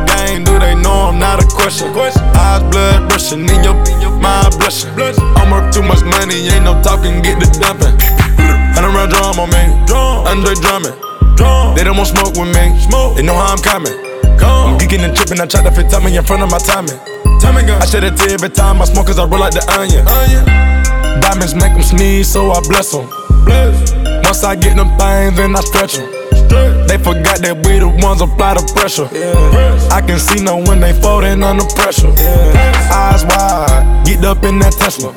[1.03, 1.91] I'm not a question?
[1.95, 3.75] Eyes blood rushing in your
[4.19, 4.91] mind blushing.
[5.35, 7.95] I'm worth too much money, ain't no talking, get the dumping.
[8.73, 9.63] Hundred round drum on me,
[10.27, 10.95] Andre drumming.
[11.75, 12.71] They don't want smoke with me,
[13.15, 13.93] they know how I'm coming.
[14.39, 16.99] I'm geeking and tripping, I try to fit timing in front of my timing.
[17.43, 20.05] I shed a tear every time I smoke cause I roll like the onion.
[21.21, 23.09] Diamonds make them sneeze, so I bless them.
[24.23, 26.22] Once I get them things, then I stretch them.
[26.87, 29.09] They forgot that we the ones apply the pressure.
[29.91, 32.13] I can see no when they folding under pressure.
[32.91, 35.11] Eyes wide, get up in that Tesla.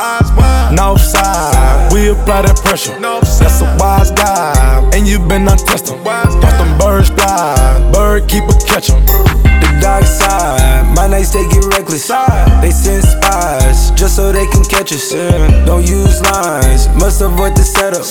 [0.73, 2.97] North side, we apply that pressure.
[3.01, 6.03] That's a wise guy, and you been on test 'em.
[6.05, 9.05] Watch them birds fly, bird keep a catch 'em.
[9.07, 12.09] The dark side, my nights they get reckless.
[12.09, 15.67] They send spies just so they can catch you're.
[15.67, 18.03] Don't use lines, must avoid the setup.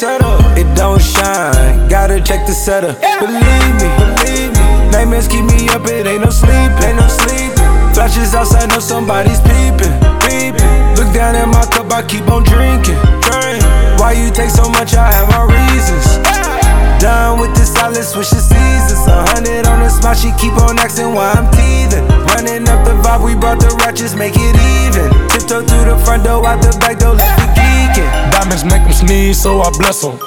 [0.56, 3.02] It don't shine, gotta check the setup.
[3.02, 4.92] Believe me, believe me.
[4.94, 7.52] Nightmares keep me up, it ain't no sleep, ain't no sleep.
[7.94, 10.76] Flashes outside, know somebody's peeping, peeping.
[10.96, 13.00] Look down at my cup, I keep on drinking.
[13.26, 13.64] Drink.
[14.00, 14.94] Why you take so much?
[14.94, 16.25] I have my reasons.
[17.06, 19.06] Done with the salad, switch the seasons.
[19.06, 22.02] A hundred on the spot, she keep on asking why I'm teething.
[22.34, 25.14] Running up the vibe, we brought the ratchets, make it even.
[25.30, 28.10] Tiptoe through the front door, out the back door, left the geeking.
[28.34, 30.18] Diamonds make them sneeze, so I bless them.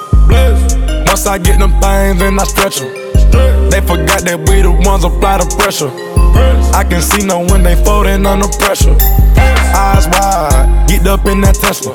[1.11, 2.95] Once I get them things, then I stretch them.
[3.75, 5.91] They forgot that we the ones apply the pressure.
[6.75, 8.97] I can see no when they folding under pressure.
[9.75, 11.95] Eyes wide, get up in that Tesla.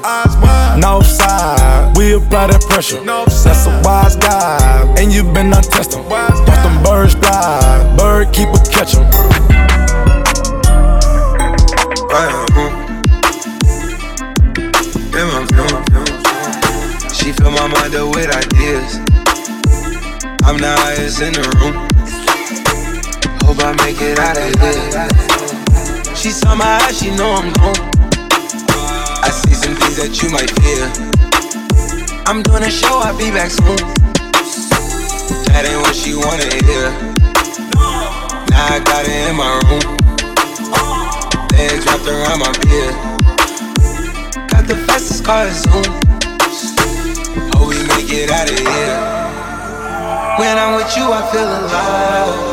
[0.78, 3.04] North side, we apply that pressure.
[3.04, 6.08] That's a wise guy, and you been not testing.
[6.10, 9.06] Watch them birds fly, bird keep a catch 'em.
[17.14, 19.00] She fill my mind up with ideas.
[20.44, 21.88] I'm the highest in the room.
[23.54, 26.16] Hope I make it out of here.
[26.16, 27.78] She saw my eyes, she know I'm gone.
[29.22, 30.90] I see some things that you might fear.
[32.26, 33.78] I'm doing a show, I'll be back soon.
[35.54, 36.90] That ain't what she wanna hear.
[38.50, 39.86] Now I got it in my room.
[41.54, 42.96] Legs wrapped around my beard.
[44.50, 45.94] Got the fastest car, Zoom.
[47.54, 48.98] Hope we make it out of here.
[50.42, 52.53] When I'm with you, I feel alive.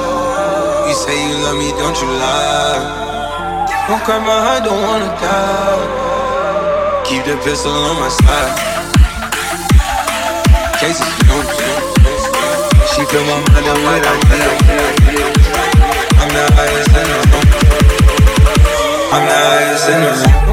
[0.90, 2.82] You say you love me, don't you lie?
[3.88, 7.04] Won't cry my heart, don't wanna die.
[7.04, 8.58] Keep the pistol on my side.
[10.80, 11.46] Cases fumes.
[12.90, 14.58] She fill my mind up with ideas.
[16.18, 17.46] I'm the highest in the room.
[19.14, 20.49] I'm the highest in the room.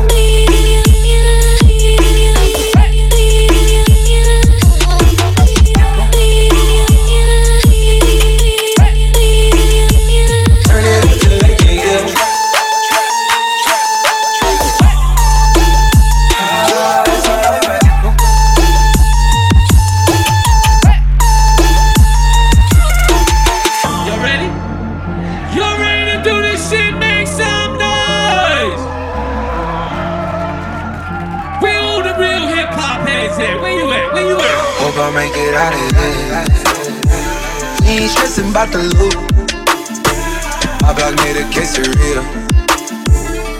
[38.58, 39.14] About the loot.
[40.82, 42.26] My block made a case of real.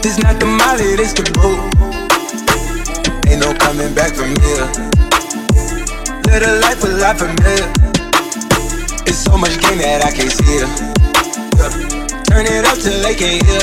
[0.02, 1.62] This not the molly, this the boot.
[3.30, 4.66] Ain't no coming back from here.
[6.26, 7.70] Live a life a lot familiar.
[9.06, 10.70] It's so much gain that I can't see it.
[12.26, 13.62] Turn it up till they can't hear.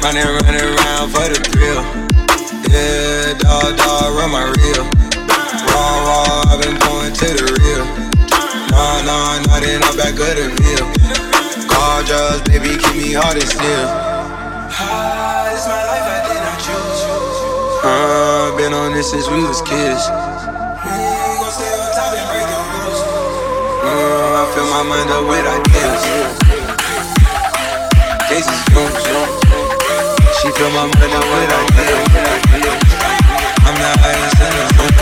[0.00, 1.84] Running, running around for the thrill.
[2.72, 4.88] Yeah, dog, dog, run my reel.
[5.68, 7.97] Raw, raw, I've been going to the real.
[9.08, 10.52] Nah, nah, then I'm back of the.
[11.64, 13.88] Car drugs, baby, keep me hard and still.
[13.88, 17.08] Ah, it's my life, I did not choose.
[17.88, 20.04] Uh, been on this since we was kids.
[20.04, 20.92] We
[21.40, 23.00] gon' stay on top and break the rules.
[23.80, 26.04] Uh, I fill my mind up with ideas.
[28.28, 28.92] Cases fumes.
[30.36, 32.12] She fill my mind up with ideas.
[33.64, 34.92] I'm the highest in the room.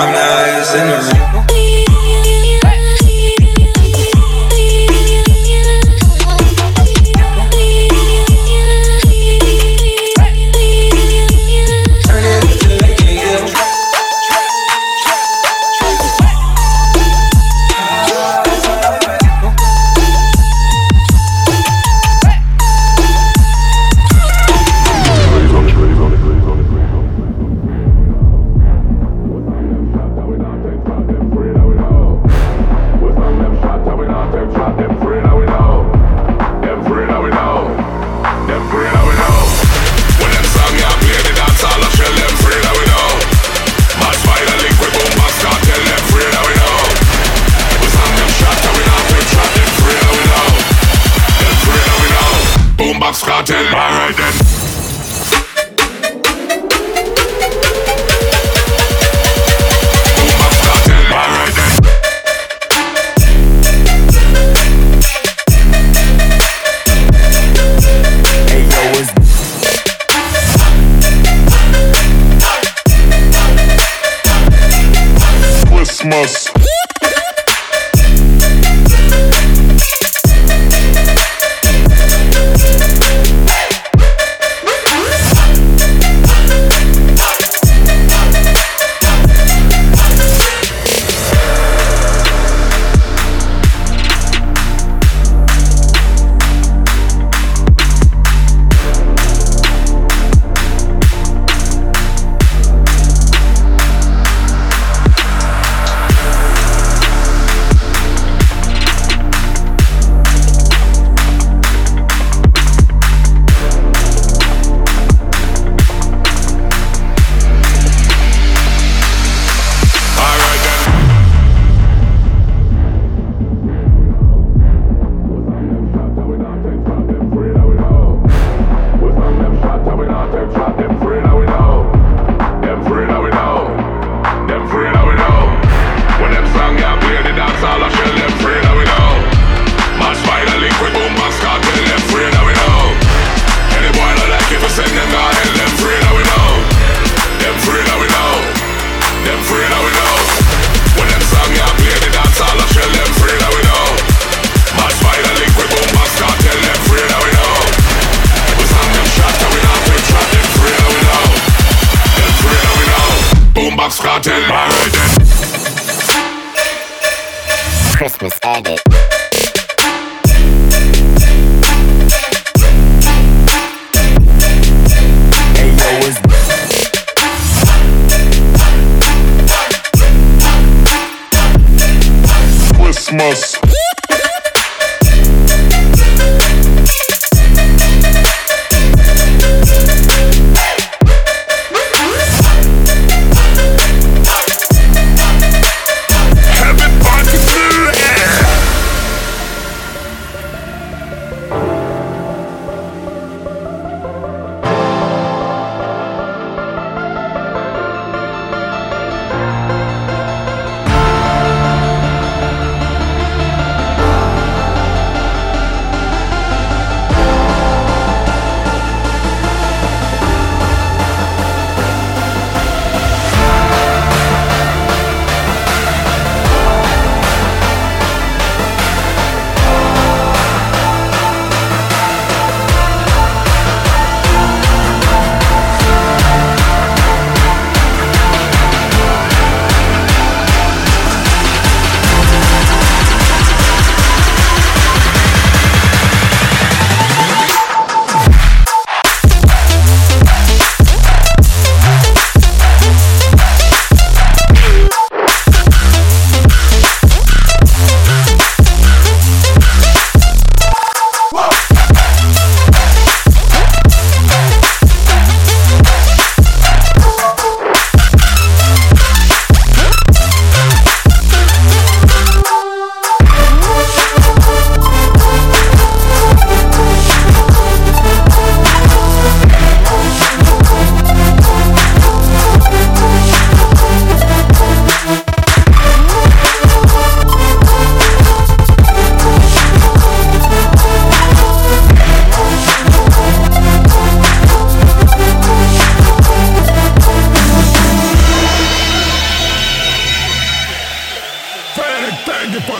[0.00, 1.67] I'm the highest in the room.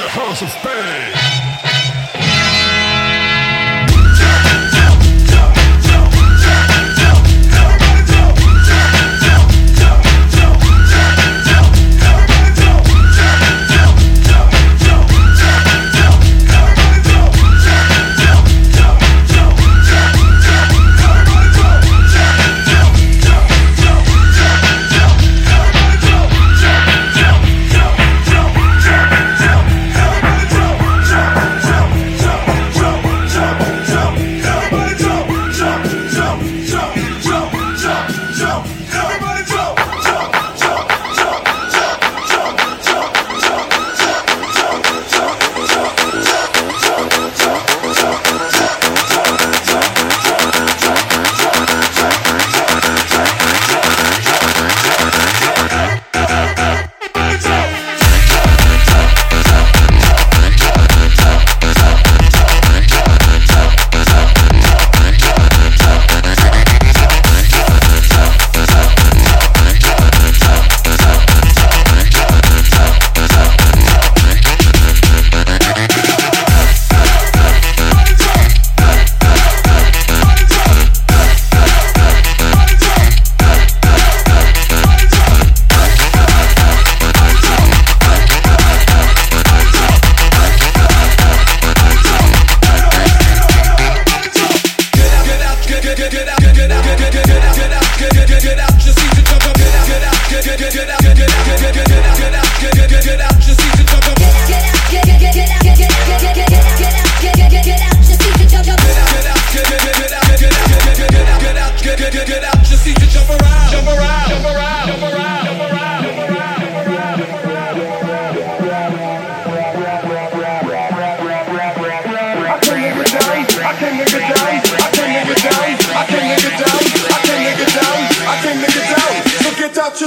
[0.08, 1.37] House of pain.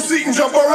[0.01, 0.70] Seat and jump around.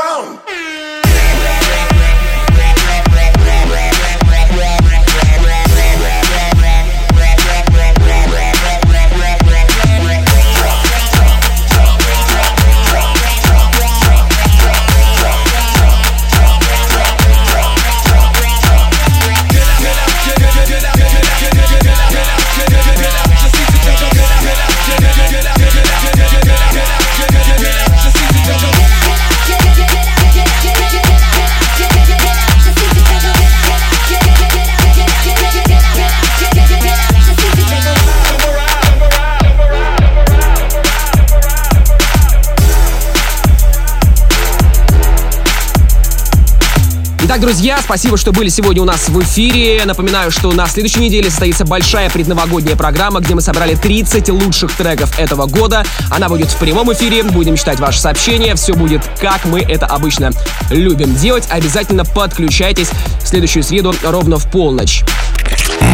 [47.37, 49.83] Итак, друзья, спасибо, что были сегодня у нас в эфире.
[49.85, 55.19] Напоминаю, что на следующей неделе состоится большая предновогодняя программа, где мы собрали 30 лучших треков
[55.19, 55.85] этого года.
[56.11, 58.55] Она будет в прямом эфире, будем читать ваши сообщения.
[58.55, 60.31] Все будет, как мы это обычно
[60.71, 61.47] любим делать.
[61.51, 62.89] Обязательно подключайтесь
[63.23, 65.05] в следующую среду ровно в полночь.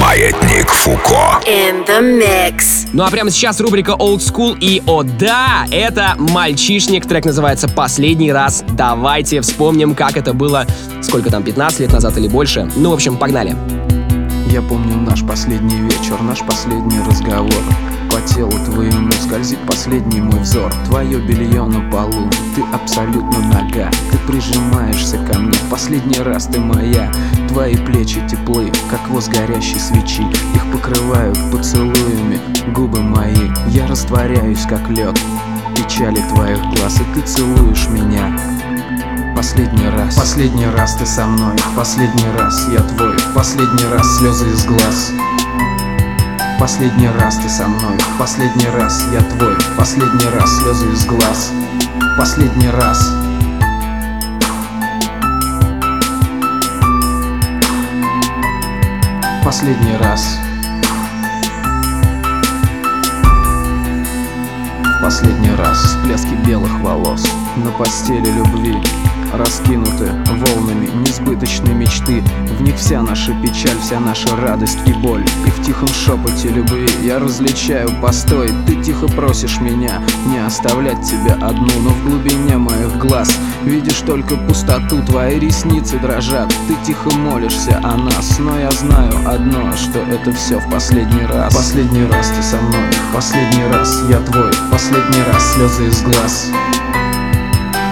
[0.01, 1.41] Маятник Фуко.
[1.47, 2.89] In the mix.
[2.93, 8.33] Ну а прямо сейчас рубрика Old School и о да, это мальчишник, трек называется «Последний
[8.33, 8.65] раз».
[8.71, 10.67] Давайте вспомним, как это было,
[11.13, 12.67] сколько там, 15 лет назад или больше.
[12.75, 13.55] Ну, в общем, погнали.
[14.47, 17.63] Я помню наш последний вечер, наш последний разговор.
[18.11, 20.73] По телу твоему скользит последний мой взор.
[20.87, 23.91] Твое белье на полу, ты абсолютно нога.
[24.11, 27.13] Ты прижимаешься ко мне, последний раз ты моя.
[27.49, 30.23] Твои плечи теплы, как воз горящей свечи.
[30.55, 32.41] Их покрывают поцелуями
[32.75, 33.51] губы мои.
[33.69, 35.21] Я растворяюсь, как лед.
[35.77, 38.35] Печали твоих глаз И ты целуешь меня
[39.35, 41.57] Последний раз, последний раз ты со мной.
[41.75, 43.17] Последний раз я твой.
[43.35, 45.11] Последний раз слезы из глаз.
[46.61, 47.99] Последний раз ты со мной.
[48.19, 49.57] Последний раз я твой.
[49.77, 51.51] Последний раз слезы из глаз.
[52.19, 53.11] Последний раз.
[59.45, 60.39] Последний раз.
[65.03, 65.79] Последний раз.
[65.79, 67.27] Всплески белых волос.
[67.57, 68.77] На постели любви
[69.33, 72.23] Раскинуты волнами несбыточной мечты.
[72.59, 75.25] В них вся наша печаль, вся наша радость и боль.
[75.47, 81.35] И в тихом шепоте любви я различаю Постой, ты тихо просишь меня Не оставлять тебя
[81.35, 87.81] одну Но в глубине моих глаз Видишь только пустоту, твои ресницы дрожат Ты тихо молишься
[87.83, 88.39] о нас.
[88.39, 91.55] Но я знаю одно, что это все в последний раз.
[91.55, 96.51] Последний раз ты со мной, последний раз я твой Последний раз слезы из глаз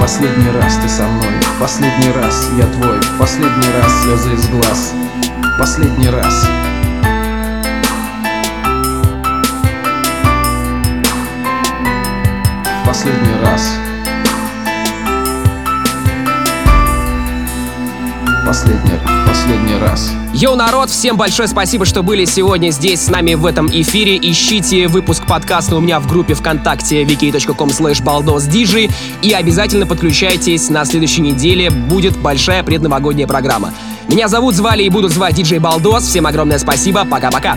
[0.00, 1.30] Последний раз ты со мной,
[1.60, 2.98] последний раз я твой.
[3.18, 4.94] Последний раз слезы из глаз.
[5.58, 6.48] Последний раз.
[12.86, 13.89] Последний раз
[18.50, 18.98] Последний,
[19.28, 23.68] последний раз Йоу, народ, всем большое спасибо, что были сегодня здесь с нами в этом
[23.68, 24.18] эфире.
[24.20, 28.90] Ищите выпуск подкаста у меня в группе ВКонтакте wiki.com slash baldosdj
[29.22, 31.70] и обязательно подключайтесь на следующей неделе.
[31.70, 33.72] Будет большая предновогодняя программа.
[34.08, 36.02] Меня зовут, звали и будут звать диджей Балдос.
[36.02, 37.04] Всем огромное спасибо.
[37.04, 37.56] Пока-пока.